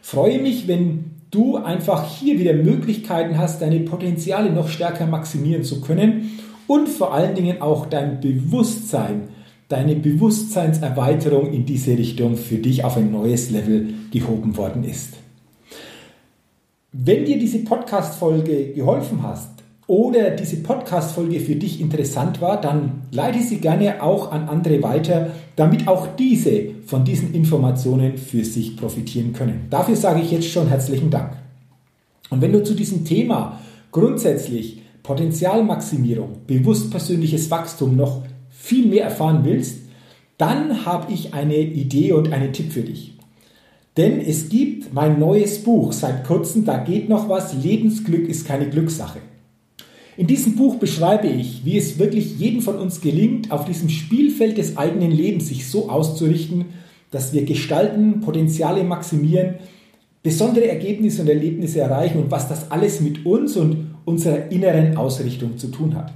Freue 0.02 0.40
mich, 0.40 0.68
wenn 0.68 1.12
du 1.32 1.58
einfach 1.58 2.18
hier 2.18 2.40
wieder 2.40 2.54
Möglichkeiten 2.54 3.38
hast, 3.38 3.62
deine 3.62 3.80
Potenziale 3.82 4.52
noch 4.52 4.70
stärker 4.70 5.08
maximieren 5.08 5.64
zu 5.64 5.82
können 5.82 6.40
und 6.68 6.88
vor 6.88 7.14
allen 7.14 7.36
Dingen 7.36 7.62
auch 7.62 7.88
dein 7.88 8.22
Bewusstsein, 8.22 9.30
deine 9.68 9.96
Bewusstseinserweiterung 9.96 11.52
in 11.52 11.66
diese 11.66 11.98
Richtung 11.98 12.38
für 12.38 12.58
dich 12.58 12.84
auf 12.84 12.98
ein 12.98 13.12
neues 13.12 13.50
Level 13.50 13.94
gehoben 14.12 14.56
worden 14.58 14.84
ist. 14.84 15.16
Wenn 16.92 17.26
dir 17.26 17.38
diese 17.38 17.60
Podcast-Folge 17.60 18.74
geholfen 18.74 19.22
hast 19.24 19.65
oder 19.88 20.32
diese 20.32 20.58
Podcast-Folge 20.58 21.40
für 21.40 21.56
dich 21.56 21.80
interessant 21.80 22.42
war, 22.42 22.60
dann 22.60 23.04
leite 23.12 23.40
sie 23.40 23.60
gerne 23.60 24.02
auch 24.02 24.32
an 24.32 24.50
andere 24.50 24.82
weiter, 24.82 25.32
damit 25.56 25.88
auch 25.88 26.08
diese 26.16 26.72
von 26.86 27.06
diesen 27.06 27.34
Informationen 27.34 28.18
für 28.18 28.44
sich 28.44 28.78
profitieren 28.78 29.34
können. 29.34 29.68
Dafür 29.70 29.96
sage 29.96 30.22
ich 30.22 30.32
jetzt 30.32 30.50
schon 30.50 30.68
herzlichen 30.68 31.12
Dank. 31.12 31.34
Und 32.32 32.42
wenn 32.42 32.52
du 32.52 32.64
zu 32.64 32.74
diesem 32.74 33.06
Thema 33.06 33.60
grundsätzlich 33.92 34.82
Potenzialmaximierung, 35.04 36.38
bewusst 36.48 36.90
persönliches 36.90 37.52
Wachstum 37.52 37.96
noch 37.96 38.24
viel 38.50 38.88
mehr 38.88 39.04
erfahren 39.04 39.42
willst, 39.44 39.82
dann 40.40 40.86
habe 40.86 41.14
ich 41.14 41.36
eine 41.36 41.58
Idee 41.58 42.14
und 42.14 42.34
einen 42.34 42.54
Tipp 42.54 42.72
für 42.72 42.82
dich. 42.82 43.14
Denn 43.98 44.20
es 44.20 44.50
gibt 44.50 44.94
mein 44.94 45.20
neues 45.20 45.64
Buch 45.64 45.94
seit 45.94 46.26
kurzem, 46.26 46.66
da 46.66 46.78
geht 46.78 47.08
noch 47.08 47.30
was, 47.30 47.54
Lebensglück 47.54 48.28
ist 48.28 48.46
keine 48.46 48.70
Glückssache. 48.70 49.20
In 50.18 50.28
diesem 50.28 50.56
Buch 50.56 50.76
beschreibe 50.76 51.28
ich, 51.28 51.66
wie 51.66 51.78
es 51.78 52.00
wirklich 52.00 52.40
jedem 52.40 52.62
von 52.62 52.78
uns 52.78 53.02
gelingt, 53.02 53.52
auf 53.52 53.66
diesem 53.66 53.90
Spielfeld 53.90 54.58
des 54.58 54.78
eigenen 54.78 55.12
Lebens 55.12 55.50
sich 55.50 55.68
so 55.70 55.90
auszurichten, 55.90 56.66
dass 57.12 57.34
wir 57.34 57.44
gestalten, 57.44 58.22
Potenziale 58.22 58.86
maximieren, 58.86 59.56
besondere 60.24 60.70
Ergebnisse 60.70 61.22
und 61.22 61.28
Erlebnisse 61.30 61.82
erreichen 61.82 62.20
und 62.20 62.32
was 62.32 62.48
das 62.48 62.72
alles 62.72 63.02
mit 63.02 63.26
uns 63.26 63.58
und 63.58 63.96
unserer 64.06 64.52
inneren 64.52 64.96
Ausrichtung 64.96 65.58
zu 65.58 65.68
tun 65.68 65.96
hat. 65.96 66.14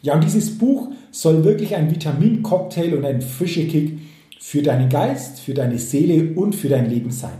Ja, 0.00 0.14
und 0.14 0.24
dieses 0.24 0.56
Buch 0.58 0.88
soll 1.10 1.44
wirklich 1.44 1.76
ein 1.76 1.90
Vitamincocktail 1.90 2.94
und 2.94 3.04
ein 3.04 3.20
frischer 3.20 3.64
Kick 3.64 3.98
für 4.40 4.62
deinen 4.62 4.88
Geist, 4.88 5.40
für 5.40 5.52
deine 5.54 5.78
Seele 5.78 6.32
und 6.34 6.54
für 6.54 6.68
dein 6.68 6.88
Leben 6.90 7.10
sein. 7.10 7.38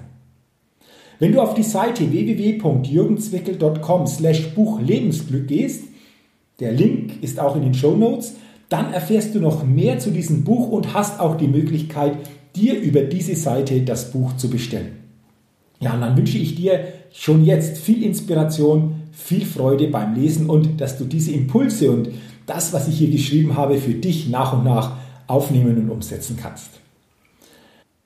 Wenn 1.19 1.33
du 1.33 1.41
auf 1.41 1.55
die 1.55 1.63
Seite 1.63 2.13
www.jürgenzwickel.com 2.13 4.07
slash 4.07 4.55
Buch 4.55 4.81
Lebensglück 4.81 5.49
gehst, 5.49 5.85
der 6.63 6.73
Link 6.73 7.23
ist 7.23 7.41
auch 7.41 7.57
in 7.57 7.63
den 7.63 7.75
Show 7.75 7.97
Notes, 7.97 8.37
dann 8.69 8.93
erfährst 8.93 9.35
du 9.35 9.41
noch 9.41 9.65
mehr 9.65 9.99
zu 9.99 10.11
diesem 10.13 10.45
Buch 10.45 10.69
und 10.69 10.95
hast 10.95 11.21
auch 11.21 11.37
die 11.37 11.49
Möglichkeit, 11.49 12.17
dir 12.55 12.81
über 12.81 13.03
diese 13.03 13.35
Seite 13.35 13.83
das 13.83 14.13
Buch 14.13 14.37
zu 14.37 14.49
bestellen. 14.49 14.93
Ja, 15.81 15.95
und 15.95 16.01
dann 16.01 16.17
wünsche 16.17 16.39
ich 16.39 16.55
dir 16.55 16.85
schon 17.13 17.45
jetzt 17.45 17.79
viel 17.79 18.05
Inspiration, 18.05 19.03
viel 19.11 19.45
Freude 19.45 19.89
beim 19.89 20.15
Lesen 20.15 20.49
und 20.49 20.81
dass 20.81 20.97
du 20.97 21.05
diese 21.05 21.33
Impulse 21.33 21.91
und 21.91 22.11
das, 22.47 22.73
was 22.73 22.87
ich 22.87 22.97
hier 22.99 23.11
geschrieben 23.11 23.57
habe, 23.57 23.77
für 23.77 23.95
dich 23.95 24.29
nach 24.29 24.53
und 24.57 24.65
nach 24.65 24.97
aufnehmen 25.27 25.77
und 25.79 25.91
umsetzen 25.91 26.39
kannst. 26.41 26.71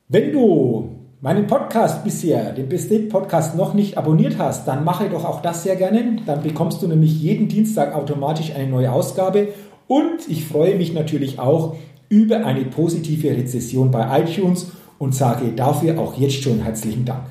Wenn 0.09 0.33
du 0.33 0.97
meinen 1.21 1.47
Podcast 1.47 2.05
bisher, 2.05 2.53
den 2.53 2.69
Best 2.69 2.91
Podcast, 3.09 3.57
noch 3.57 3.75
nicht 3.75 3.97
abonniert 3.97 4.39
hast, 4.39 4.69
dann 4.69 4.85
mache 4.85 5.09
doch 5.09 5.25
auch 5.25 5.41
das 5.41 5.63
sehr 5.63 5.77
gerne. 5.77 6.17
Dann 6.27 6.43
bekommst 6.43 6.83
du 6.83 6.89
nämlich 6.89 7.21
jeden 7.21 7.49
Dienstag 7.49 7.95
automatisch 7.95 8.55
eine 8.55 8.69
neue 8.69 8.93
Ausgabe. 8.93 9.49
Und 9.89 10.29
ich 10.29 10.45
freue 10.45 10.77
mich 10.77 10.93
natürlich 10.93 11.39
auch 11.39 11.77
über 12.09 12.45
eine 12.45 12.65
positive 12.65 13.29
Rezession 13.31 13.91
bei 13.91 14.23
iTunes 14.23 14.69
und 14.99 15.15
sage 15.15 15.53
dafür 15.55 15.99
auch 15.99 16.17
jetzt 16.19 16.43
schon 16.43 16.61
herzlichen 16.61 17.05
Dank. 17.05 17.25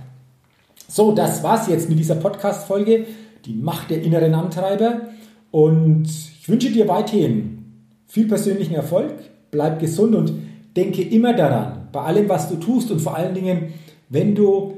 So, 0.87 1.11
das 1.11 1.43
war's 1.43 1.67
jetzt 1.67 1.89
mit 1.89 1.99
dieser 1.99 2.15
Podcast-Folge, 2.15 3.05
die 3.45 3.53
Macht 3.53 3.89
der 3.89 4.01
inneren 4.01 4.33
Antreiber. 4.33 5.01
Und 5.51 6.05
ich 6.05 6.47
wünsche 6.47 6.71
dir 6.71 6.87
weiterhin 6.87 7.55
viel 8.07 8.27
persönlichen 8.27 8.75
Erfolg, 8.75 9.13
bleib 9.51 9.79
gesund 9.79 10.15
und 10.15 10.33
denke 10.75 11.01
immer 11.01 11.33
daran, 11.33 11.74
bei 11.95 12.01
allem, 12.01 12.27
was 12.27 12.49
du 12.49 12.57
tust 12.57 12.91
und 12.91 12.99
vor 12.99 13.15
allen 13.15 13.33
Dingen, 13.33 13.73
wenn 14.09 14.35
du 14.35 14.73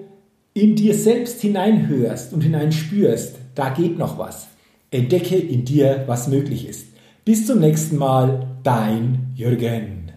in 0.54 0.76
dir 0.76 0.94
selbst 0.94 1.42
hineinhörst 1.42 2.32
und 2.32 2.42
hineinspürst, 2.42 3.38
da 3.56 3.70
geht 3.70 3.98
noch 3.98 4.20
was. 4.20 4.48
Entdecke 4.92 5.36
in 5.36 5.66
dir, 5.66 6.04
was 6.06 6.28
möglich 6.28 6.68
ist. 6.68 6.86
Bis 7.26 7.48
zum 7.48 7.60
nächsten 7.60 7.98
Mal, 7.98 8.48
dein 8.62 9.32
Jürgen. 9.34 10.12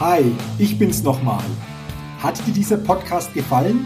Hi, 0.00 0.22
ich 0.58 0.78
bin's 0.78 1.02
nochmal. 1.02 1.44
Hat 2.20 2.38
dir 2.46 2.54
dieser 2.54 2.78
Podcast 2.78 3.34
gefallen? 3.34 3.84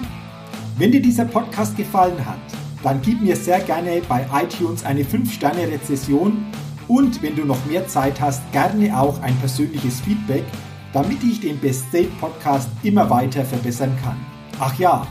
Wenn 0.78 0.92
dir 0.92 1.02
dieser 1.02 1.24
Podcast 1.24 1.76
gefallen 1.76 2.24
hat, 2.24 2.38
dann 2.84 3.02
gib 3.02 3.20
mir 3.20 3.34
sehr 3.34 3.58
gerne 3.58 4.02
bei 4.08 4.24
iTunes 4.32 4.84
eine 4.84 5.02
5-Sterne-Rezession 5.02 6.46
und 6.88 7.22
wenn 7.22 7.36
du 7.36 7.44
noch 7.44 7.64
mehr 7.66 7.86
Zeit 7.88 8.20
hast, 8.20 8.40
gerne 8.52 8.98
auch 8.98 9.20
ein 9.22 9.36
persönliches 9.36 10.00
Feedback, 10.00 10.44
damit 10.92 11.22
ich 11.22 11.38
den 11.40 11.58
Best 11.58 11.88
State 11.88 12.10
Podcast 12.20 12.68
immer 12.82 13.08
weiter 13.10 13.44
verbessern 13.44 13.96
kann. 14.02 14.16
Ach 14.60 14.78
ja, 14.78 15.06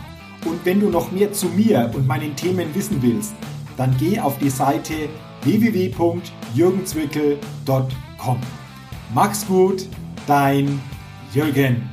und 0.45 0.65
wenn 0.65 0.79
du 0.79 0.89
noch 0.89 1.12
mehr 1.12 1.33
zu 1.33 1.47
mir 1.47 1.91
und 1.93 2.07
meinen 2.07 2.36
Themen 2.36 2.73
wissen 2.75 3.01
willst, 3.01 3.33
dann 3.77 3.95
geh 3.97 4.19
auf 4.19 4.38
die 4.38 4.49
Seite 4.49 5.09
www.jürgenzwickel.com. 5.43 8.38
Mach's 9.13 9.45
gut, 9.45 9.88
dein 10.27 10.81
Jürgen. 11.33 11.89